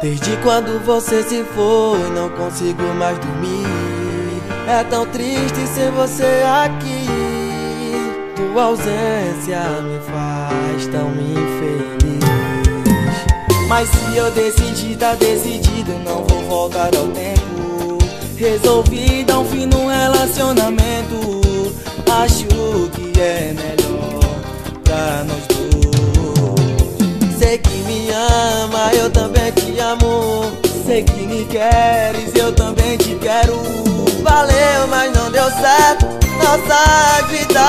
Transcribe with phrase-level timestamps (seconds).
[0.00, 3.66] Desde quando você se foi, não consigo mais dormir.
[4.66, 7.06] É tão triste ser você aqui.
[8.34, 12.24] Tua ausência me faz tão infeliz.
[13.68, 17.98] Mas se eu decidi, tá decidido, não vou voltar ao tempo.
[18.38, 21.40] Resolvi dar um fim no relacionamento.
[22.10, 23.79] Acho que é melhor
[31.02, 33.54] Que me queres, eu também te quero.
[34.22, 36.06] Valeu, mas não deu certo
[36.42, 37.60] nossas vidas.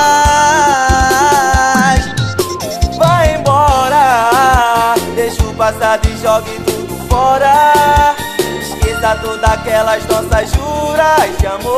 [2.98, 8.14] Vai embora, deixa o passado e jogue tudo fora.
[8.60, 11.71] Esqueça todas aquelas nossas juras de amor.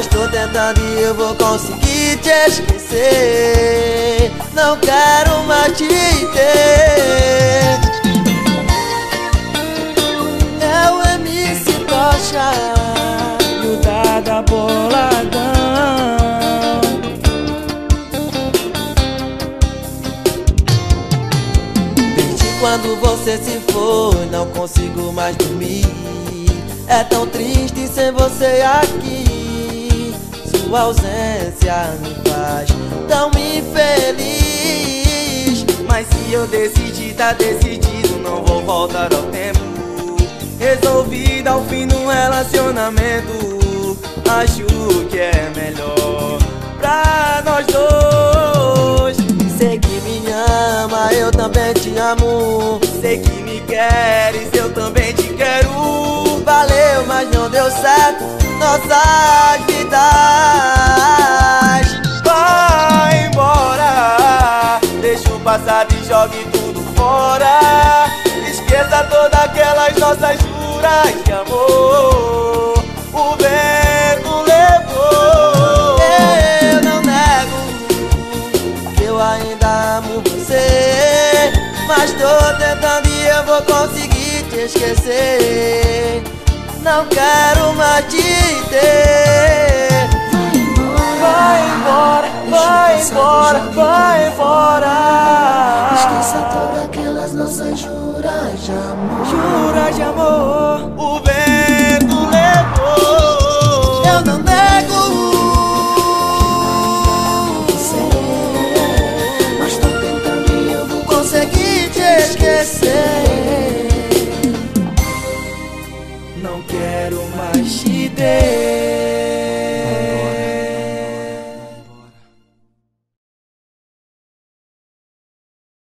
[0.00, 4.32] Mas tô tentando e eu vou conseguir te esquecer.
[4.54, 6.48] Não quero mais te ter.
[10.62, 12.50] É o MC Tocha
[13.62, 14.80] E o Dada Boladão
[22.16, 25.84] Desde quando você se foi, não consigo mais dormir.
[26.88, 29.29] É tão triste ser você aqui.
[30.70, 32.68] Sua ausência me faz
[33.08, 33.66] tão infeliz.
[35.88, 39.58] Mas se eu decidi, tá decidido, não vou voltar ao tempo.
[40.60, 43.98] Resolvi dar um fim no relacionamento.
[44.30, 44.64] Acho
[45.08, 46.38] que é melhor
[46.78, 49.16] pra nós dois.
[49.58, 52.78] Sei que me ama, eu também te amo.
[53.00, 55.68] Sei que me queres, eu também te quero.
[56.44, 59.39] Valeu, mas não deu certo nossas
[65.50, 68.06] passado e jogue tudo fora.
[68.48, 72.78] Esqueça todas aquelas nossas juras de amor.
[73.12, 75.98] O vento levou.
[76.62, 77.58] Eu não nego
[78.96, 81.52] que eu ainda amo você.
[81.88, 86.22] Mas tô tentando e eu vou conseguir te esquecer.
[86.80, 88.22] Não quero mais te
[88.70, 89.09] ter.
[96.30, 99.26] Esqueça todas aquelas nossas juras de amor.
[99.26, 100.92] Jura de amor,